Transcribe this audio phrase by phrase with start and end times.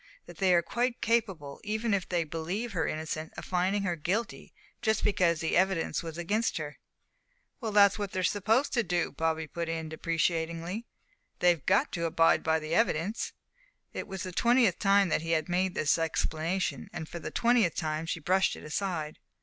[0.25, 4.51] that they are quite capable, even if they believe her innocent, of finding her guilty,
[4.81, 6.79] just because the evidence was against her."
[7.59, 10.87] "Well that's what they're supposed to do," Bobby put in, deprecatingly,
[11.37, 13.33] "they've got to abide by the evidence."
[13.93, 17.75] It was the twentieth time that he had made this explanation, and for the twentieth
[17.75, 19.19] time, she brushed it aside.